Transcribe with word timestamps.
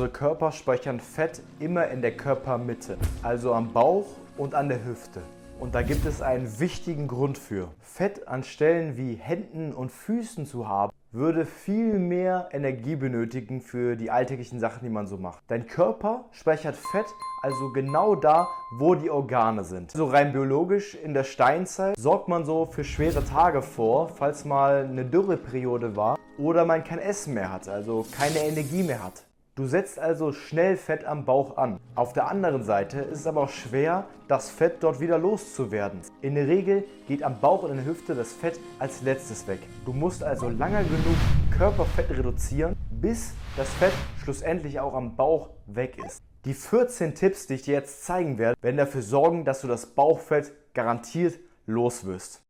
Unsere 0.00 0.18
Körper 0.18 0.50
speichern 0.50 0.98
Fett 0.98 1.42
immer 1.58 1.88
in 1.88 2.00
der 2.00 2.16
Körpermitte, 2.16 2.96
also 3.22 3.52
am 3.52 3.70
Bauch 3.74 4.06
und 4.38 4.54
an 4.54 4.70
der 4.70 4.82
Hüfte. 4.82 5.20
Und 5.58 5.74
da 5.74 5.82
gibt 5.82 6.06
es 6.06 6.22
einen 6.22 6.58
wichtigen 6.58 7.06
Grund 7.06 7.36
für. 7.36 7.68
Fett 7.82 8.26
an 8.26 8.42
Stellen 8.42 8.96
wie 8.96 9.16
Händen 9.16 9.74
und 9.74 9.92
Füßen 9.92 10.46
zu 10.46 10.66
haben, 10.66 10.90
würde 11.12 11.44
viel 11.44 11.98
mehr 11.98 12.48
Energie 12.52 12.96
benötigen 12.96 13.60
für 13.60 13.94
die 13.94 14.10
alltäglichen 14.10 14.58
Sachen, 14.58 14.82
die 14.82 14.88
man 14.88 15.06
so 15.06 15.18
macht. 15.18 15.42
Dein 15.48 15.66
Körper 15.66 16.24
speichert 16.30 16.76
Fett 16.76 17.04
also 17.42 17.70
genau 17.74 18.14
da, 18.14 18.48
wo 18.78 18.94
die 18.94 19.10
Organe 19.10 19.64
sind. 19.64 19.90
So 19.90 20.06
rein 20.06 20.32
biologisch 20.32 20.94
in 20.94 21.12
der 21.12 21.24
Steinzeit 21.24 21.94
sorgt 21.98 22.26
man 22.26 22.46
so 22.46 22.64
für 22.64 22.84
schwere 22.84 23.22
Tage 23.22 23.60
vor, 23.60 24.08
falls 24.08 24.46
mal 24.46 24.86
eine 24.86 25.04
Dürreperiode 25.04 25.94
war 25.94 26.16
oder 26.38 26.64
man 26.64 26.84
kein 26.84 27.00
Essen 27.00 27.34
mehr 27.34 27.52
hat, 27.52 27.68
also 27.68 28.06
keine 28.10 28.38
Energie 28.38 28.82
mehr 28.82 29.04
hat. 29.04 29.24
Du 29.60 29.66
setzt 29.66 29.98
also 29.98 30.32
schnell 30.32 30.78
Fett 30.78 31.04
am 31.04 31.26
Bauch 31.26 31.58
an. 31.58 31.78
Auf 31.94 32.14
der 32.14 32.28
anderen 32.28 32.64
Seite 32.64 33.00
ist 33.00 33.20
es 33.20 33.26
aber 33.26 33.42
auch 33.42 33.50
schwer, 33.50 34.06
das 34.26 34.48
Fett 34.48 34.76
dort 34.82 35.00
wieder 35.00 35.18
loszuwerden. 35.18 36.00
In 36.22 36.34
der 36.34 36.48
Regel 36.48 36.84
geht 37.06 37.22
am 37.22 37.38
Bauch 37.40 37.64
und 37.64 37.72
in 37.72 37.76
der 37.76 37.84
Hüfte 37.84 38.14
das 38.14 38.32
Fett 38.32 38.58
als 38.78 39.02
letztes 39.02 39.46
weg. 39.46 39.58
Du 39.84 39.92
musst 39.92 40.24
also 40.24 40.48
lange 40.48 40.82
genug 40.84 41.14
Körperfett 41.58 42.08
reduzieren, 42.08 42.74
bis 42.90 43.34
das 43.58 43.68
Fett 43.74 43.92
schlussendlich 44.24 44.80
auch 44.80 44.94
am 44.94 45.14
Bauch 45.14 45.50
weg 45.66 45.98
ist. 46.06 46.22
Die 46.46 46.54
14 46.54 47.14
Tipps, 47.14 47.46
die 47.46 47.56
ich 47.56 47.62
dir 47.62 47.74
jetzt 47.74 48.06
zeigen 48.06 48.38
werde, 48.38 48.56
werden 48.62 48.78
dafür 48.78 49.02
sorgen, 49.02 49.44
dass 49.44 49.60
du 49.60 49.68
das 49.68 49.84
Bauchfett 49.84 50.54
garantiert 50.72 51.38
loswirst. 51.66 52.42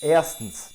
Erstens, 0.00 0.72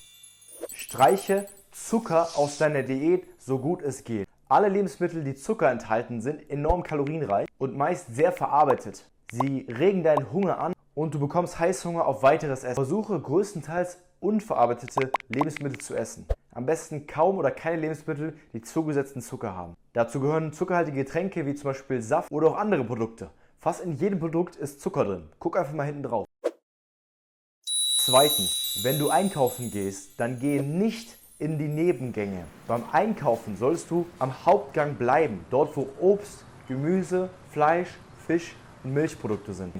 streiche 0.71 1.47
Zucker 1.87 2.27
aus 2.35 2.57
deiner 2.57 2.83
Diät 2.83 3.25
so 3.39 3.57
gut 3.57 3.81
es 3.81 4.03
geht. 4.03 4.27
Alle 4.47 4.69
Lebensmittel, 4.69 5.23
die 5.23 5.33
Zucker 5.33 5.71
enthalten, 5.71 6.21
sind 6.21 6.47
enorm 6.49 6.83
kalorienreich 6.83 7.47
und 7.57 7.75
meist 7.75 8.13
sehr 8.13 8.31
verarbeitet. 8.31 9.09
Sie 9.31 9.65
regen 9.69 10.03
deinen 10.03 10.31
Hunger 10.31 10.59
an 10.59 10.73
und 10.93 11.15
du 11.15 11.19
bekommst 11.19 11.57
Heißhunger 11.57 12.05
auf 12.05 12.21
weiteres 12.21 12.63
Essen. 12.63 12.75
Versuche 12.75 13.19
größtenteils 13.19 13.97
unverarbeitete 14.19 15.11
Lebensmittel 15.29 15.79
zu 15.79 15.95
essen. 15.95 16.27
Am 16.51 16.65
besten 16.65 17.07
kaum 17.07 17.37
oder 17.37 17.51
keine 17.51 17.81
Lebensmittel, 17.81 18.35
die 18.53 18.61
zugesetzten 18.61 19.21
Zucker 19.21 19.55
haben. 19.55 19.75
Dazu 19.93 20.19
gehören 20.19 20.53
zuckerhaltige 20.53 21.05
Getränke 21.05 21.45
wie 21.45 21.55
zum 21.55 21.71
Beispiel 21.71 22.01
Saft 22.01 22.31
oder 22.31 22.49
auch 22.49 22.57
andere 22.57 22.83
Produkte. 22.83 23.31
Fast 23.57 23.81
in 23.81 23.93
jedem 23.93 24.19
Produkt 24.19 24.55
ist 24.55 24.81
Zucker 24.81 25.05
drin. 25.05 25.29
Guck 25.39 25.57
einfach 25.57 25.73
mal 25.73 25.85
hinten 25.85 26.03
drauf. 26.03 26.27
Zweitens, 27.63 28.79
wenn 28.83 28.99
du 28.99 29.09
einkaufen 29.09 29.71
gehst, 29.71 30.19
dann 30.19 30.39
gehe 30.39 30.63
nicht 30.63 31.18
in 31.39 31.57
die 31.57 31.69
Nebengänge. 31.69 32.43
Beim 32.67 32.83
Einkaufen 32.91 33.55
solltest 33.55 33.89
du 33.89 34.05
am 34.19 34.45
Hauptgang 34.45 34.95
bleiben, 34.95 35.45
dort 35.49 35.75
wo 35.75 35.87
Obst, 35.99 36.43
Gemüse, 36.67 37.29
Fleisch, 37.51 37.89
Fisch 38.27 38.55
und 38.83 38.93
Milchprodukte 38.93 39.53
sind. 39.53 39.73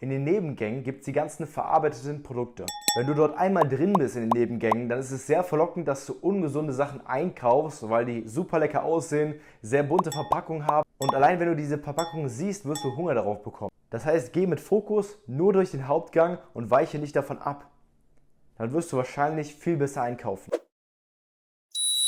In 0.00 0.10
den 0.10 0.24
Nebengängen 0.24 0.82
gibt 0.82 1.00
es 1.00 1.04
die 1.04 1.12
ganzen 1.12 1.46
verarbeiteten 1.46 2.22
Produkte. 2.22 2.66
Wenn 2.96 3.06
du 3.06 3.14
dort 3.14 3.38
einmal 3.38 3.68
drin 3.68 3.92
bist 3.92 4.16
in 4.16 4.28
den 4.28 4.40
Nebengängen, 4.40 4.88
dann 4.88 4.98
ist 4.98 5.12
es 5.12 5.26
sehr 5.26 5.44
verlockend, 5.44 5.86
dass 5.86 6.06
du 6.06 6.14
ungesunde 6.20 6.72
Sachen 6.72 7.06
einkaufst, 7.06 7.88
weil 7.88 8.06
die 8.06 8.26
super 8.26 8.58
lecker 8.58 8.82
aussehen, 8.82 9.34
sehr 9.62 9.82
bunte 9.84 10.10
Verpackungen 10.10 10.66
haben. 10.66 10.88
Und 10.98 11.14
allein 11.14 11.38
wenn 11.38 11.48
du 11.48 11.56
diese 11.56 11.78
Verpackungen 11.78 12.28
siehst, 12.28 12.64
wirst 12.64 12.82
du 12.82 12.96
Hunger 12.96 13.14
darauf 13.14 13.42
bekommen. 13.42 13.70
Das 13.90 14.04
heißt, 14.04 14.32
geh 14.32 14.46
mit 14.46 14.58
Fokus 14.58 15.18
nur 15.26 15.52
durch 15.52 15.70
den 15.70 15.86
Hauptgang 15.86 16.38
und 16.54 16.70
weiche 16.70 16.98
nicht 16.98 17.14
davon 17.14 17.38
ab. 17.38 17.70
Dann 18.58 18.72
wirst 18.72 18.92
du 18.92 18.96
wahrscheinlich 18.96 19.54
viel 19.54 19.76
besser 19.76 20.02
einkaufen. 20.02 20.50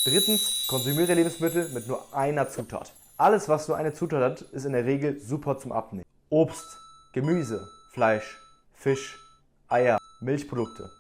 Drittens, 0.05 0.67
konsumiere 0.67 1.15
Lebensmittel 1.15 1.69
mit 1.69 1.87
nur 1.87 2.13
einer 2.13 2.49
Zutat. 2.49 2.93
Alles, 3.17 3.49
was 3.49 3.69
nur 3.69 3.77
eine 3.77 3.95
Zutat 3.95 4.21
hat, 4.21 4.41
ist 4.51 4.65
in 4.65 4.73
der 4.73 4.85
Regel 4.85 5.21
super 5.21 5.59
zum 5.59 5.71
Abnehmen. 5.71 6.05
Obst, 6.29 6.77
Gemüse, 7.13 7.69
Fleisch, 7.93 8.41
Fisch, 8.73 9.21
Eier, 9.69 9.99
Milchprodukte. 10.21 10.91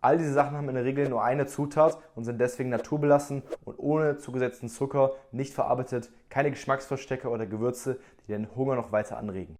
All 0.00 0.18
diese 0.18 0.34
Sachen 0.34 0.56
haben 0.56 0.68
in 0.68 0.76
der 0.76 0.84
Regel 0.84 1.08
nur 1.08 1.24
eine 1.24 1.48
Zutat 1.48 1.98
und 2.14 2.26
sind 2.26 2.38
deswegen 2.38 2.68
naturbelassen 2.68 3.42
und 3.64 3.76
ohne 3.80 4.18
zugesetzten 4.18 4.68
Zucker, 4.68 5.14
nicht 5.32 5.52
verarbeitet, 5.52 6.08
keine 6.28 6.52
Geschmacksverstecke 6.52 7.28
oder 7.28 7.44
Gewürze, 7.44 7.98
die 8.22 8.32
den 8.32 8.54
Hunger 8.54 8.76
noch 8.76 8.92
weiter 8.92 9.16
anregen. 9.16 9.56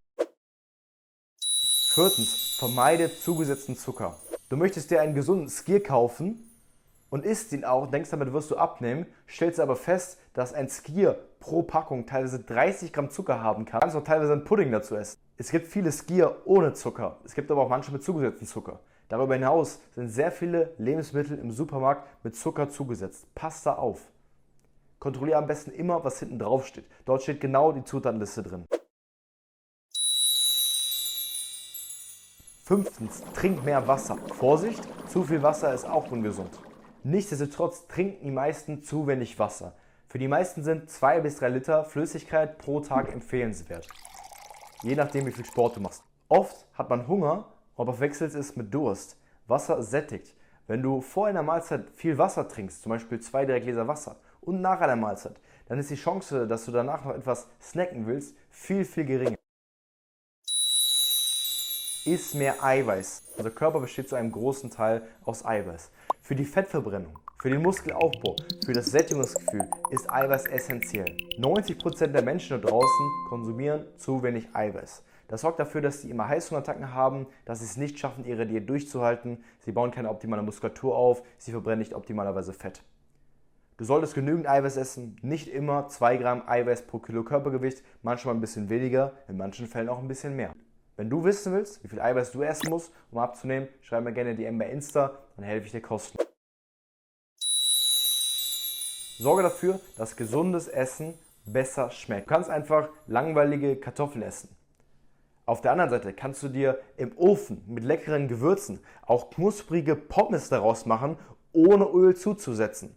Viertens, 1.40 2.54
vermeide 2.60 3.12
zugesetzten 3.12 3.76
Zucker. 3.76 4.20
Du 4.48 4.56
möchtest 4.56 4.92
dir 4.92 5.00
einen 5.00 5.16
gesunden 5.16 5.48
Skier 5.48 5.82
kaufen, 5.82 6.47
und 7.10 7.24
isst 7.24 7.52
ihn 7.52 7.64
auch, 7.64 7.90
denkst 7.90 8.10
damit 8.10 8.32
wirst 8.32 8.50
du 8.50 8.56
abnehmen, 8.56 9.06
stellst 9.28 9.60
aber 9.60 9.76
fest, 9.76 10.20
dass 10.34 10.52
ein 10.52 10.68
Skier 10.68 11.18
pro 11.40 11.62
Packung 11.62 12.06
teilweise 12.06 12.40
30 12.40 12.92
Gramm 12.92 13.10
Zucker 13.10 13.42
haben 13.42 13.64
kann. 13.64 13.80
Du 13.80 13.84
kannst 13.84 13.96
auch 13.96 14.04
teilweise 14.04 14.32
einen 14.32 14.44
Pudding 14.44 14.70
dazu 14.70 14.96
essen. 14.96 15.18
Es 15.36 15.50
gibt 15.50 15.68
viele 15.68 15.92
Skier 15.92 16.36
ohne 16.44 16.72
Zucker. 16.72 17.18
Es 17.24 17.34
gibt 17.34 17.50
aber 17.50 17.62
auch 17.62 17.68
manche 17.68 17.92
mit 17.92 18.02
zugesetzten 18.02 18.46
Zucker. 18.46 18.80
Darüber 19.08 19.34
hinaus 19.34 19.80
sind 19.94 20.08
sehr 20.08 20.30
viele 20.30 20.74
Lebensmittel 20.76 21.38
im 21.38 21.50
Supermarkt 21.50 22.06
mit 22.24 22.36
Zucker 22.36 22.68
zugesetzt. 22.68 23.26
Pass 23.34 23.62
da 23.62 23.74
auf. 23.74 24.00
Kontrolliere 24.98 25.38
am 25.38 25.46
besten 25.46 25.70
immer, 25.70 26.04
was 26.04 26.18
hinten 26.18 26.38
drauf 26.38 26.66
steht. 26.66 26.84
Dort 27.04 27.22
steht 27.22 27.40
genau 27.40 27.72
die 27.72 27.84
Zutatenliste 27.84 28.42
drin. 28.42 28.66
Fünftens, 32.64 33.22
trink 33.32 33.64
mehr 33.64 33.88
Wasser. 33.88 34.18
Vorsicht, 34.34 34.86
zu 35.08 35.22
viel 35.22 35.42
Wasser 35.42 35.72
ist 35.72 35.86
auch 35.86 36.10
ungesund. 36.10 36.50
Nichtsdestotrotz 37.04 37.86
trinken 37.86 38.24
die 38.24 38.30
meisten 38.32 38.82
zu 38.82 39.06
wenig 39.06 39.38
Wasser. 39.38 39.74
Für 40.08 40.18
die 40.18 40.26
meisten 40.26 40.64
sind 40.64 40.90
2 40.90 41.20
bis 41.20 41.36
3 41.36 41.48
Liter 41.50 41.84
Flüssigkeit 41.84 42.58
pro 42.58 42.80
Tag 42.80 43.12
empfehlenswert. 43.12 43.86
Je 44.82 44.96
nachdem, 44.96 45.26
wie 45.26 45.32
viel 45.32 45.44
Sport 45.44 45.76
du 45.76 45.80
machst. 45.80 46.02
Oft 46.28 46.66
hat 46.74 46.90
man 46.90 47.06
Hunger, 47.06 47.46
aber 47.76 47.92
verwechselt 47.92 48.34
es 48.34 48.56
mit 48.56 48.74
Durst. 48.74 49.16
Wasser 49.46 49.82
sättigt. 49.82 50.34
Wenn 50.66 50.82
du 50.82 51.00
vor 51.00 51.28
einer 51.28 51.42
Mahlzeit 51.42 51.88
viel 51.94 52.18
Wasser 52.18 52.48
trinkst, 52.48 52.82
zum 52.82 52.90
Beispiel 52.90 53.20
2, 53.20 53.46
3 53.46 53.60
Gläser 53.60 53.86
Wasser, 53.86 54.16
und 54.40 54.60
nach 54.60 54.80
einer 54.80 54.96
Mahlzeit, 54.96 55.40
dann 55.66 55.78
ist 55.78 55.90
die 55.90 55.94
Chance, 55.94 56.48
dass 56.48 56.64
du 56.64 56.72
danach 56.72 57.04
noch 57.04 57.14
etwas 57.14 57.48
snacken 57.60 58.06
willst, 58.06 58.36
viel, 58.50 58.84
viel 58.84 59.04
geringer. 59.04 59.37
Iss 62.08 62.32
mehr 62.32 62.64
Eiweiß. 62.64 63.34
Unser 63.36 63.50
Körper 63.50 63.80
besteht 63.80 64.08
zu 64.08 64.16
einem 64.16 64.32
großen 64.32 64.70
Teil 64.70 65.02
aus 65.26 65.44
Eiweiß. 65.44 65.90
Für 66.22 66.34
die 66.34 66.46
Fettverbrennung, 66.46 67.18
für 67.38 67.50
den 67.50 67.60
Muskelaufbau, 67.60 68.34
für 68.64 68.72
das 68.72 68.86
Sättigungsgefühl 68.86 69.68
ist 69.90 70.10
Eiweiß 70.10 70.46
essentiell. 70.46 71.14
90% 71.38 72.06
der 72.06 72.22
Menschen 72.22 72.58
da 72.58 72.66
draußen 72.66 73.10
konsumieren 73.28 73.84
zu 73.98 74.22
wenig 74.22 74.48
Eiweiß. 74.54 75.02
Das 75.28 75.42
sorgt 75.42 75.60
dafür, 75.60 75.82
dass 75.82 76.00
sie 76.00 76.08
immer 76.08 76.26
Heißhungerattacken 76.28 76.94
haben, 76.94 77.26
dass 77.44 77.58
sie 77.58 77.66
es 77.66 77.76
nicht 77.76 77.98
schaffen, 77.98 78.24
ihre 78.24 78.46
Diät 78.46 78.70
durchzuhalten. 78.70 79.44
Sie 79.58 79.72
bauen 79.72 79.90
keine 79.90 80.08
optimale 80.08 80.42
Muskulatur 80.42 80.96
auf, 80.96 81.22
sie 81.36 81.50
verbrennen 81.50 81.80
nicht 81.80 81.92
optimalerweise 81.92 82.54
Fett. 82.54 82.82
Du 83.76 83.84
solltest 83.84 84.14
genügend 84.14 84.48
Eiweiß 84.48 84.78
essen, 84.78 85.16
nicht 85.20 85.48
immer 85.48 85.88
2 85.88 86.16
Gramm 86.16 86.42
Eiweiß 86.46 86.86
pro 86.86 87.00
Kilo 87.00 87.22
Körpergewicht, 87.22 87.82
manchmal 88.00 88.34
ein 88.34 88.40
bisschen 88.40 88.70
weniger, 88.70 89.12
in 89.28 89.36
manchen 89.36 89.66
Fällen 89.66 89.90
auch 89.90 89.98
ein 89.98 90.08
bisschen 90.08 90.34
mehr. 90.34 90.54
Wenn 90.98 91.10
du 91.10 91.22
wissen 91.22 91.52
willst, 91.52 91.84
wie 91.84 91.88
viel 91.88 92.00
Eiweiß 92.00 92.32
du 92.32 92.42
essen 92.42 92.70
musst, 92.70 92.92
um 93.12 93.18
abzunehmen, 93.18 93.68
schreib 93.82 94.02
mir 94.02 94.12
gerne 94.12 94.34
DM 94.34 94.58
bei 94.58 94.68
Insta, 94.68 95.16
dann 95.36 95.44
helfe 95.44 95.66
ich 95.66 95.70
dir 95.70 95.80
kostenlos. 95.80 96.26
Sorge 99.20 99.44
dafür, 99.44 99.78
dass 99.96 100.16
gesundes 100.16 100.66
Essen 100.66 101.14
besser 101.46 101.92
schmeckt. 101.92 102.28
Du 102.28 102.34
kannst 102.34 102.50
einfach 102.50 102.88
langweilige 103.06 103.76
Kartoffeln 103.76 104.22
essen. 104.22 104.48
Auf 105.46 105.60
der 105.60 105.70
anderen 105.70 105.90
Seite 105.90 106.12
kannst 106.12 106.42
du 106.42 106.48
dir 106.48 106.80
im 106.96 107.16
Ofen 107.16 107.62
mit 107.68 107.84
leckeren 107.84 108.26
Gewürzen 108.26 108.80
auch 109.06 109.30
knusprige 109.30 109.94
Pommes 109.94 110.48
daraus 110.48 110.84
machen, 110.84 111.16
ohne 111.52 111.84
Öl 111.84 112.16
zuzusetzen. 112.16 112.96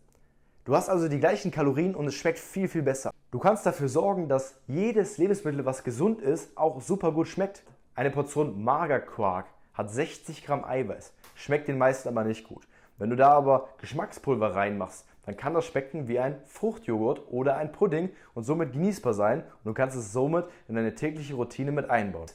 Du 0.65 0.75
hast 0.75 0.89
also 0.89 1.07
die 1.07 1.19
gleichen 1.19 1.51
Kalorien 1.51 1.93
und 1.93 2.07
es 2.07 2.15
schmeckt 2.15 2.39
viel, 2.39 2.67
viel 2.67 2.81
besser. 2.81 3.11
Du 3.29 3.37
kannst 3.37 3.63
dafür 3.67 3.89
sorgen, 3.89 4.27
dass 4.27 4.55
jedes 4.65 5.19
Lebensmittel, 5.19 5.65
was 5.65 5.83
gesund 5.83 6.19
ist, 6.23 6.57
auch 6.57 6.81
super 6.81 7.11
gut 7.11 7.27
schmeckt. 7.27 7.63
Eine 7.93 8.09
Portion 8.09 8.63
Magerquark 8.63 9.47
hat 9.73 9.91
60 9.91 10.45
Gramm 10.45 10.63
Eiweiß, 10.63 11.13
schmeckt 11.35 11.67
den 11.67 11.77
meisten 11.77 12.07
aber 12.07 12.23
nicht 12.23 12.47
gut. 12.47 12.65
Wenn 12.97 13.09
du 13.09 13.17
da 13.17 13.31
aber 13.31 13.67
Geschmackspulver 13.81 14.55
reinmachst, 14.55 15.05
dann 15.25 15.35
kann 15.35 15.53
das 15.53 15.65
schmecken 15.65 16.07
wie 16.07 16.17
ein 16.17 16.41
Fruchtjoghurt 16.45 17.27
oder 17.29 17.57
ein 17.57 17.73
Pudding 17.73 18.09
und 18.33 18.45
somit 18.45 18.71
genießbar 18.71 19.13
sein 19.13 19.39
und 19.41 19.65
du 19.65 19.73
kannst 19.73 19.97
es 19.97 20.13
somit 20.13 20.45
in 20.69 20.75
deine 20.75 20.95
tägliche 20.95 21.33
Routine 21.33 21.73
mit 21.73 21.89
einbauen. 21.89 22.27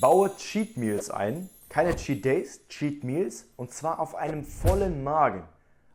Baue 0.00 0.36
Cheat 0.36 0.76
Meals 0.76 1.10
ein, 1.10 1.48
keine 1.68 1.94
Cheat 1.94 2.24
Days, 2.24 2.66
Cheat 2.68 3.04
Meals 3.04 3.46
und 3.56 3.72
zwar 3.72 4.00
auf 4.00 4.16
einem 4.16 4.44
vollen 4.44 5.04
Magen. 5.04 5.44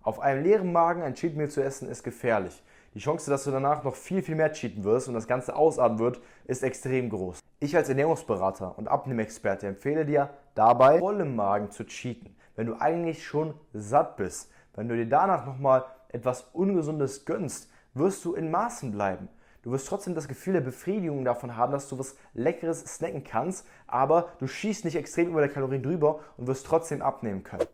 Auf 0.01 0.21
einem 0.21 0.43
leeren 0.43 0.71
Magen 0.71 1.01
ein 1.01 1.13
Cheat 1.13 1.35
Meal 1.35 1.49
zu 1.49 1.61
essen 1.61 1.89
ist 1.89 2.03
gefährlich. 2.03 2.63
Die 2.93 2.99
Chance, 2.99 3.31
dass 3.31 3.45
du 3.45 3.51
danach 3.51 3.83
noch 3.83 3.95
viel, 3.95 4.21
viel 4.21 4.35
mehr 4.35 4.51
cheaten 4.51 4.83
wirst 4.83 5.07
und 5.07 5.13
das 5.13 5.27
Ganze 5.27 5.55
ausarten 5.55 5.99
wird, 5.99 6.19
ist 6.45 6.61
extrem 6.61 7.09
groß. 7.09 7.39
Ich 7.59 7.75
als 7.75 7.87
Ernährungsberater 7.87 8.77
und 8.77 8.89
Abnehmexperte 8.89 9.67
empfehle 9.67 10.05
dir 10.05 10.29
dabei, 10.55 10.99
vollem 10.99 11.35
Magen 11.35 11.71
zu 11.71 11.85
cheaten. 11.85 12.35
Wenn 12.55 12.67
du 12.67 12.75
eigentlich 12.81 13.25
schon 13.25 13.53
satt 13.73 14.17
bist, 14.17 14.51
Wenn 14.73 14.87
du 14.87 14.95
dir 14.95 15.07
danach 15.07 15.45
nochmal 15.45 15.83
etwas 16.09 16.47
Ungesundes 16.53 17.25
gönnst, 17.25 17.69
wirst 17.93 18.23
du 18.23 18.35
in 18.35 18.51
Maßen 18.51 18.91
bleiben. 18.91 19.27
Du 19.63 19.71
wirst 19.71 19.87
trotzdem 19.87 20.15
das 20.15 20.27
Gefühl 20.27 20.53
der 20.53 20.61
Befriedigung 20.61 21.25
davon 21.25 21.57
haben, 21.57 21.73
dass 21.73 21.89
du 21.89 21.99
was 21.99 22.15
Leckeres 22.33 22.79
snacken 22.85 23.23
kannst, 23.23 23.67
aber 23.85 24.29
du 24.39 24.47
schießt 24.47 24.85
nicht 24.85 24.95
extrem 24.95 25.29
über 25.29 25.45
die 25.45 25.53
Kalorien 25.53 25.83
drüber 25.83 26.21
und 26.37 26.47
wirst 26.47 26.65
trotzdem 26.65 27.01
abnehmen 27.01 27.43
können. 27.43 27.67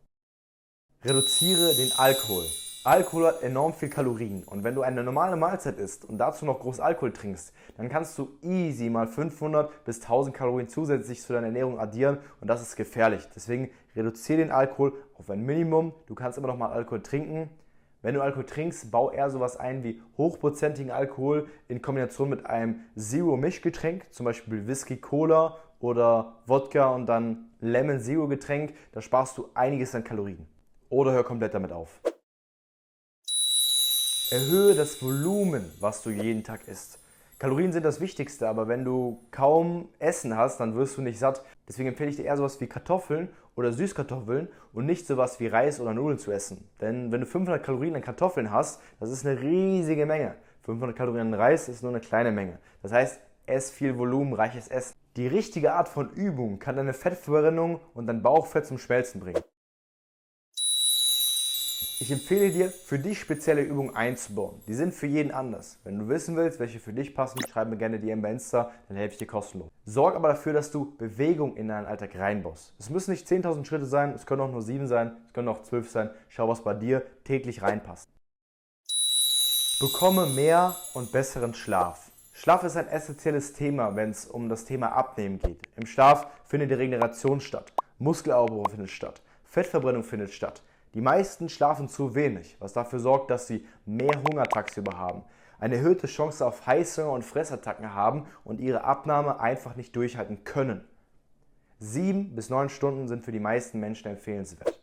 Reduziere 1.04 1.75
den 1.75 1.92
Alkohol. 1.98 2.46
Alkohol 2.88 3.28
hat 3.28 3.44
enorm 3.44 3.74
viel 3.74 3.89
Kalorien 3.89 4.44
und 4.45 4.63
wenn 4.63 4.74
du 4.74 4.81
eine 4.81 5.04
normale 5.04 5.36
Mahlzeit 5.36 5.78
isst 5.78 6.06
und 6.06 6.19
dazu 6.19 6.45
noch 6.45 6.62
groß 6.62 6.80
Alkohol 6.80 7.12
trinkst, 7.12 7.51
dann 7.75 7.89
kannst 7.89 8.18
du 8.18 8.30
easy 8.42 8.89
mal 8.89 9.07
500 9.07 9.84
bis 9.84 10.00
1000 10.00 10.34
Kalorien 10.34 10.69
zusätzlich 10.69 11.22
zu 11.22 11.34
deiner 11.34 11.48
Ernährung 11.48 11.81
addieren 11.81 12.19
und 12.39 12.48
das 12.48 12.62
ist 12.62 12.78
gefährlich. 12.78 13.28
Deswegen 13.36 13.72
reduziere 13.94 14.38
den 14.38 14.51
Alkohol 14.51 14.94
auf 15.16 15.30
ein 15.30 15.42
Minimum. 15.42 15.92
Du 16.06 16.16
kannst 16.16 16.38
immer 16.38 16.48
noch 16.48 16.56
mal 16.56 16.69
Alkohol 16.69 17.01
trinken, 17.01 17.50
wenn 18.04 18.16
du 18.16 18.22
Alkohol 18.22 18.45
trinkst, 18.45 18.89
bau 18.89 19.12
eher 19.12 19.30
sowas 19.30 19.57
ein 19.57 19.84
wie 19.84 20.01
hochprozentigen 20.18 20.89
Alkohol 20.89 21.50
in 21.68 21.81
Kombination 21.81 22.30
mit 22.30 22.45
einem 22.45 22.86
Zero-Mischgetränk, 22.98 24.06
zum 24.13 24.24
Beispiel 24.24 24.66
Whisky 24.66 24.95
Cola 24.95 25.57
oder 25.81 26.36
Wodka 26.45 26.95
und 26.95 27.06
dann 27.07 27.50
Lemon 27.60 28.00
Zero 28.00 28.30
Getränk. 28.30 28.75
Da 28.94 29.01
sparst 29.01 29.38
du 29.38 29.50
einiges 29.56 29.94
an 29.94 30.06
Kalorien. 30.06 30.48
Oder 30.88 31.12
hör 31.12 31.25
komplett 31.25 31.54
damit 31.54 31.74
auf. 31.74 32.00
Erhöhe 34.29 34.75
das 34.75 35.01
Volumen, 35.01 35.71
was 35.79 36.03
du 36.03 36.09
jeden 36.09 36.44
Tag 36.44 36.68
isst. 36.68 37.00
Kalorien 37.39 37.71
sind 37.71 37.85
das 37.85 38.01
Wichtigste, 38.01 38.50
aber 38.50 38.68
wenn 38.68 38.83
du 38.83 39.21
kaum 39.31 39.88
Essen 40.00 40.35
hast, 40.35 40.59
dann 40.59 40.75
wirst 40.75 40.97
du 40.97 41.01
nicht 41.01 41.18
satt. 41.18 41.45
Deswegen 41.65 41.88
empfehle 41.88 42.09
ich 42.09 42.18
dir 42.18 42.25
eher 42.25 42.35
sowas 42.35 42.59
wie 42.59 42.68
Kartoffeln 42.68 43.29
oder 43.56 43.71
Süßkartoffeln 43.71 44.50
und 44.74 44.85
nicht 44.85 45.07
sowas 45.07 45.39
wie 45.39 45.47
Reis 45.47 45.79
oder 45.79 45.94
Nudeln 45.94 46.19
zu 46.19 46.33
essen. 46.33 46.69
Denn 46.81 47.09
wenn 47.13 47.21
du 47.21 47.25
500 47.25 47.63
Kalorien 47.63 47.95
an 47.95 48.01
Kartoffeln 48.01 48.51
hast, 48.51 48.81
das 49.00 49.12
ist 49.12 49.25
eine 49.25 49.39
riesige 49.39 50.06
Menge. 50.06 50.35
500 50.63 50.94
Kalorien 50.94 51.27
an 51.27 51.33
Reis 51.33 51.69
ist 51.69 51.81
nur 51.81 51.94
eine 51.94 52.01
kleine 52.01 52.33
Menge. 52.33 52.59
Das 52.81 52.91
heißt, 52.91 53.21
ess 53.45 53.71
viel 53.71 53.97
Volumen, 53.97 54.33
reiches 54.33 54.68
Essen. 54.68 54.94
Die 55.15 55.27
richtige 55.27 55.71
Art 55.71 55.88
von 55.88 56.09
Übung 56.09 56.59
kann 56.59 56.75
deine 56.75 56.91
Fettverbrennung 56.91 57.79
und 57.94 58.07
dein 58.07 58.21
Bauchfett 58.21 58.65
zum 58.65 58.77
Schmelzen 58.77 59.21
bringen. 59.21 59.41
Ich 62.07 62.13
empfehle 62.13 62.51
dir, 62.51 62.69
für 62.69 63.00
dich 63.00 63.19
spezielle 63.19 63.62
Übungen 63.62 63.94
einzubauen. 63.94 64.62
Die 64.65 64.74
sind 64.74 64.94
für 64.94 65.07
jeden 65.07 65.30
anders. 65.30 65.77
Wenn 65.83 66.00
du 66.00 66.07
wissen 66.07 66.38
willst, 66.38 66.57
welche 66.57 66.80
für 66.80 66.94
dich 66.94 67.13
passen, 67.13 67.42
schreib 67.45 67.68
mir 67.68 67.75
gerne 67.75 68.00
DM 68.00 68.21
bei 68.21 68.31
Insta, 68.31 68.71
dann 68.88 68.95
helfe 68.95 69.12
ich 69.12 69.18
dir 69.18 69.27
kostenlos. 69.27 69.69
Sorg 69.86 70.15
aber 70.15 70.30
dafür, 70.30 70.54
dass 70.54 70.71
du 70.71 70.95
Bewegung 70.95 71.57
in 71.57 71.68
deinen 71.68 71.86
Alltag 71.86 72.18
reinbaust. 72.18 72.74
Es 72.80 72.89
müssen 72.89 73.12
nicht 73.12 73.27
10.000 73.27 73.65
Schritte 73.65 73.86
sein, 73.86 74.13
es 74.13 74.25
können 74.25 74.39
auch 74.39 74.50
nur 74.50 74.62
7 74.62 74.88
sein, 74.88 75.18
es 75.25 75.33
können 75.33 75.50
auch 75.50 75.63
12 75.63 75.89
sein. 75.92 76.09
Schau, 76.30 76.48
was 76.48 76.63
bei 76.63 76.74
dir 76.75 77.04
täglich 77.25 77.62
reinpasst. 77.62 78.07
Bekomme 79.81 80.27
mehr 80.27 80.77
und 80.94 81.12
besseren 81.12 81.53
Schlaf. 81.53 82.10
Schlaf 82.31 82.63
ist 82.63 82.77
ein 82.77 82.88
essentielles 82.88 83.51
Thema, 83.51 83.98
wenn 83.98 84.12
es 84.12 84.27
um 84.27 84.48
das 84.48 84.63
Thema 84.63 84.94
Abnehmen 84.94 85.39
geht. 85.39 85.60
Im 85.75 85.86
Schlaf 85.86 86.27
findet 86.45 86.69
die 86.71 86.75
Regeneration 86.75 87.42
statt, 87.42 87.74
Muskelaufbau 88.00 88.63
findet 88.69 88.92
statt, 88.92 89.21
Fettverbrennung 89.44 90.06
findet 90.06 90.31
statt. 90.31 90.63
Die 90.98 91.04
meisten 91.04 91.48
schlafen 91.48 91.90
zu 91.90 92.16
wenig, 92.16 92.58
was 92.58 92.74
dafür 92.74 93.00
sorgt, 93.00 93.30
dass 93.30 93.46
sie 93.46 93.64
mehr 93.86 94.20
Hunger 94.28 94.46
tagsüber 94.46 94.98
haben, 94.98 95.22
eine 95.60 95.76
erhöhte 95.76 96.08
Chance 96.08 96.44
auf 96.44 96.66
Heißhunger 96.66 97.12
und 97.12 97.24
Fressattacken 97.24 97.94
haben 97.94 98.26
und 98.44 98.60
ihre 98.60 98.84
Abnahme 98.84 99.40
einfach 99.40 99.76
nicht 99.76 99.96
durchhalten 99.96 100.44
können. 100.44 100.84
Sieben 101.78 102.34
bis 102.34 102.50
neun 102.50 102.70
Stunden 102.70 103.08
sind 103.08 103.24
für 103.24 103.32
die 103.32 103.40
meisten 103.40 103.80
Menschen 103.80 104.08
empfehlenswert. 104.08 104.82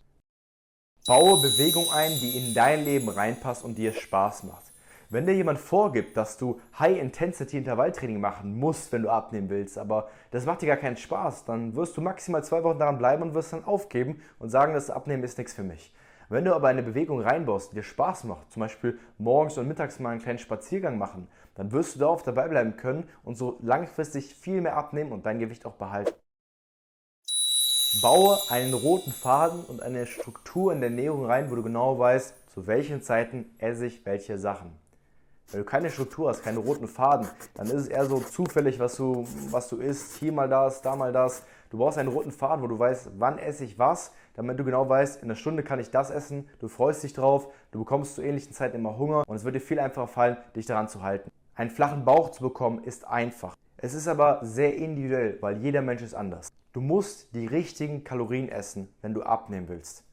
Baue 1.04 1.42
Bewegung 1.42 1.86
ein, 1.92 2.12
die 2.20 2.38
in 2.38 2.54
dein 2.54 2.84
Leben 2.84 3.08
reinpasst 3.08 3.64
und 3.64 3.76
dir 3.76 3.92
Spaß 3.92 4.44
macht. 4.44 4.70
Wenn 5.10 5.26
dir 5.26 5.34
jemand 5.34 5.58
vorgibt, 5.58 6.16
dass 6.16 6.38
du 6.38 6.60
High-Intensity-Intervalltraining 6.78 8.20
machen 8.20 8.56
musst, 8.56 8.92
wenn 8.92 9.02
du 9.02 9.10
abnehmen 9.10 9.50
willst, 9.50 9.78
aber 9.78 10.08
das 10.30 10.46
macht 10.46 10.62
dir 10.62 10.66
gar 10.66 10.76
keinen 10.76 10.96
Spaß, 10.96 11.44
dann 11.44 11.74
wirst 11.74 11.96
du 11.96 12.00
maximal 12.00 12.44
zwei 12.44 12.62
Wochen 12.62 12.78
daran 12.78 12.98
bleiben 12.98 13.24
und 13.24 13.34
wirst 13.34 13.52
dann 13.52 13.64
aufgeben 13.64 14.22
und 14.38 14.50
sagen, 14.50 14.74
das 14.74 14.90
Abnehmen 14.90 15.24
ist 15.24 15.38
nichts 15.38 15.54
für 15.54 15.64
mich. 15.64 15.92
Wenn 16.28 16.44
du 16.44 16.54
aber 16.54 16.68
eine 16.68 16.82
Bewegung 16.82 17.20
reinbaust, 17.20 17.72
die 17.72 17.76
dir 17.76 17.82
Spaß 17.82 18.24
macht, 18.24 18.52
zum 18.52 18.60
Beispiel 18.60 18.98
morgens 19.18 19.58
und 19.58 19.68
mittags 19.68 20.00
mal 20.00 20.10
einen 20.10 20.22
kleinen 20.22 20.38
Spaziergang 20.38 20.98
machen, 20.98 21.28
dann 21.54 21.72
wirst 21.72 21.94
du 21.94 22.00
darauf 22.00 22.22
dabei 22.22 22.48
bleiben 22.48 22.76
können 22.76 23.08
und 23.22 23.36
so 23.36 23.58
langfristig 23.62 24.34
viel 24.34 24.60
mehr 24.60 24.76
abnehmen 24.76 25.12
und 25.12 25.26
dein 25.26 25.38
Gewicht 25.38 25.66
auch 25.66 25.74
behalten. 25.74 26.14
Baue 28.02 28.38
einen 28.48 28.74
roten 28.74 29.12
Faden 29.12 29.64
und 29.64 29.80
eine 29.80 30.06
Struktur 30.06 30.72
in 30.72 30.80
der 30.80 30.90
Ernährung 30.90 31.26
rein, 31.26 31.50
wo 31.50 31.54
du 31.54 31.62
genau 31.62 31.96
weißt, 31.98 32.34
zu 32.52 32.66
welchen 32.66 33.02
Zeiten 33.02 33.54
esse 33.58 33.86
ich 33.86 34.04
welche 34.04 34.36
Sachen. 34.36 34.72
Wenn 35.50 35.60
du 35.60 35.66
keine 35.66 35.90
Struktur 35.90 36.28
hast, 36.30 36.42
keinen 36.42 36.58
roten 36.58 36.88
Faden, 36.88 37.28
dann 37.54 37.66
ist 37.66 37.74
es 37.74 37.88
eher 37.88 38.06
so 38.06 38.18
zufällig, 38.18 38.80
was 38.80 38.96
du, 38.96 39.28
was 39.50 39.68
du 39.68 39.76
isst. 39.76 40.16
Hier 40.16 40.32
mal 40.32 40.48
das, 40.48 40.82
da 40.82 40.96
mal 40.96 41.12
das. 41.12 41.44
Du 41.70 41.78
brauchst 41.78 41.98
einen 41.98 42.08
roten 42.08 42.32
Faden, 42.32 42.62
wo 42.62 42.66
du 42.66 42.78
weißt, 42.78 43.10
wann 43.18 43.38
esse 43.38 43.64
ich 43.64 43.78
was, 43.78 44.12
damit 44.34 44.58
du 44.58 44.64
genau 44.64 44.88
weißt, 44.88 45.22
in 45.22 45.24
einer 45.24 45.36
Stunde 45.36 45.62
kann 45.62 45.80
ich 45.80 45.90
das 45.90 46.10
essen. 46.10 46.48
Du 46.58 46.68
freust 46.68 47.02
dich 47.02 47.12
drauf, 47.12 47.48
du 47.70 47.78
bekommst 47.80 48.16
zu 48.16 48.22
ähnlichen 48.22 48.52
Zeiten 48.52 48.76
immer 48.76 48.98
Hunger 48.98 49.24
und 49.26 49.36
es 49.36 49.44
wird 49.44 49.54
dir 49.54 49.60
viel 49.60 49.80
einfacher 49.80 50.08
fallen, 50.08 50.36
dich 50.54 50.66
daran 50.66 50.88
zu 50.88 51.02
halten. 51.02 51.30
Einen 51.54 51.70
flachen 51.70 52.04
Bauch 52.04 52.30
zu 52.30 52.42
bekommen 52.42 52.82
ist 52.82 53.06
einfach. 53.06 53.56
Es 53.76 53.94
ist 53.94 54.08
aber 54.08 54.40
sehr 54.42 54.76
individuell, 54.76 55.38
weil 55.40 55.58
jeder 55.58 55.82
Mensch 55.82 56.02
ist 56.02 56.14
anders. 56.14 56.48
Du 56.72 56.80
musst 56.80 57.34
die 57.34 57.46
richtigen 57.46 58.02
Kalorien 58.02 58.48
essen, 58.48 58.88
wenn 59.02 59.14
du 59.14 59.22
abnehmen 59.22 59.68
willst. 59.68 60.04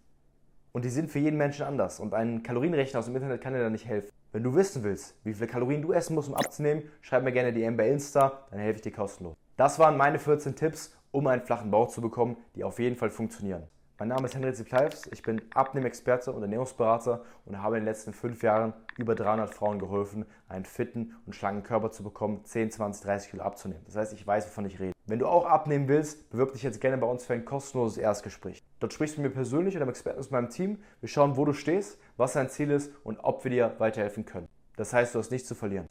Und 0.73 0.85
die 0.85 0.89
sind 0.89 1.09
für 1.09 1.19
jeden 1.19 1.37
Menschen 1.37 1.65
anders. 1.65 1.99
Und 1.99 2.13
ein 2.13 2.43
Kalorienrechner 2.43 2.99
aus 2.99 3.05
dem 3.05 3.15
Internet 3.15 3.41
kann 3.41 3.53
dir 3.53 3.59
da 3.59 3.69
nicht 3.69 3.87
helfen. 3.87 4.11
Wenn 4.31 4.43
du 4.43 4.55
wissen 4.55 4.83
willst, 4.83 5.15
wie 5.23 5.33
viele 5.33 5.47
Kalorien 5.47 5.81
du 5.81 5.91
essen 5.91 6.15
musst, 6.15 6.29
um 6.29 6.35
abzunehmen, 6.35 6.83
schreib 7.01 7.23
mir 7.23 7.31
gerne 7.31 7.51
DM 7.51 7.75
bei 7.75 7.89
Insta, 7.89 8.45
dann 8.49 8.59
helfe 8.59 8.77
ich 8.77 8.81
dir 8.81 8.91
kostenlos. 8.91 9.35
Das 9.57 9.79
waren 9.79 9.97
meine 9.97 10.19
14 10.19 10.55
Tipps, 10.55 10.95
um 11.11 11.27
einen 11.27 11.41
flachen 11.41 11.71
Bauch 11.71 11.89
zu 11.89 12.01
bekommen, 12.01 12.37
die 12.55 12.63
auf 12.63 12.79
jeden 12.79 12.95
Fall 12.95 13.09
funktionieren. 13.09 13.63
Mein 14.01 14.07
Name 14.07 14.25
ist 14.25 14.33
Henry 14.33 14.51
Ziplives, 14.51 15.07
ich 15.11 15.21
bin 15.21 15.43
Abnehmexperte 15.53 16.31
und 16.31 16.41
Ernährungsberater 16.41 17.23
und 17.45 17.61
habe 17.61 17.77
in 17.77 17.83
den 17.83 17.85
letzten 17.85 18.13
fünf 18.13 18.41
Jahren 18.41 18.73
über 18.97 19.13
300 19.13 19.53
Frauen 19.53 19.77
geholfen, 19.77 20.25
einen 20.49 20.65
fitten 20.65 21.13
und 21.27 21.35
schlanken 21.35 21.61
Körper 21.61 21.91
zu 21.91 22.01
bekommen, 22.01 22.43
10, 22.43 22.71
20, 22.71 23.03
30 23.03 23.29
Kilo 23.29 23.43
abzunehmen. 23.43 23.83
Das 23.85 23.95
heißt, 23.95 24.13
ich 24.13 24.25
weiß, 24.25 24.47
wovon 24.47 24.65
ich 24.65 24.79
rede. 24.79 24.93
Wenn 25.05 25.19
du 25.19 25.27
auch 25.27 25.45
abnehmen 25.45 25.87
willst, 25.87 26.31
bewirb 26.31 26.53
dich 26.53 26.63
jetzt 26.63 26.81
gerne 26.81 26.97
bei 26.97 27.05
uns 27.05 27.25
für 27.25 27.33
ein 27.33 27.45
kostenloses 27.45 27.99
Erstgespräch. 27.99 28.63
Dort 28.79 28.91
sprichst 28.91 29.17
du 29.17 29.21
mit 29.21 29.29
mir 29.29 29.35
persönlich 29.35 29.75
oder 29.75 29.83
einem 29.83 29.91
Experten 29.91 30.17
aus 30.17 30.31
meinem 30.31 30.49
Team. 30.49 30.79
Wir 30.99 31.07
schauen, 31.07 31.37
wo 31.37 31.45
du 31.45 31.53
stehst, 31.53 31.99
was 32.17 32.33
dein 32.33 32.49
Ziel 32.49 32.71
ist 32.71 32.91
und 33.03 33.19
ob 33.19 33.43
wir 33.43 33.51
dir 33.51 33.75
weiterhelfen 33.77 34.25
können. 34.25 34.47
Das 34.77 34.93
heißt, 34.93 35.13
du 35.13 35.19
hast 35.19 35.29
nichts 35.29 35.47
zu 35.47 35.53
verlieren. 35.53 35.87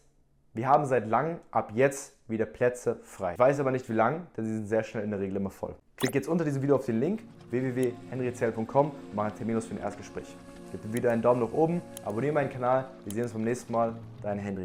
Wir 0.53 0.67
haben 0.67 0.85
seit 0.85 1.09
langem 1.09 1.39
ab 1.53 1.71
jetzt 1.77 2.17
wieder 2.27 2.45
Plätze 2.45 2.99
frei. 3.05 3.35
Ich 3.35 3.39
weiß 3.39 3.61
aber 3.61 3.71
nicht 3.71 3.89
wie 3.89 3.93
lang, 3.93 4.27
denn 4.37 4.45
sie 4.45 4.55
sind 4.57 4.67
sehr 4.67 4.83
schnell 4.83 5.05
in 5.05 5.11
der 5.11 5.21
Regel 5.21 5.37
immer 5.37 5.51
voll. 5.51 5.77
Klick 5.97 6.13
jetzt 6.13 6.27
unter 6.27 6.45
diesem 6.45 6.61
Video 6.61 6.75
auf 6.75 6.87
den 6.87 6.99
Link 6.99 7.23
www.henryzell.com 7.51 8.87
und 8.87 9.15
mach 9.15 9.27
einen 9.27 9.37
Termin 9.37 9.61
für 9.61 9.75
ein 9.75 9.81
Erstgespräch. 9.81 10.37
Gib 10.73 10.83
dem 10.83 10.93
Video 10.93 11.09
einen 11.11 11.23
Daumen 11.23 11.41
nach 11.41 11.53
oben, 11.53 11.81
abonniere 12.05 12.33
meinen 12.33 12.51
Kanal. 12.51 12.87
Wir 13.05 13.13
sehen 13.13 13.23
uns 13.23 13.33
beim 13.33 13.45
nächsten 13.45 13.73
Mal. 13.73 13.95
Dein 14.23 14.39
Henry. 14.39 14.59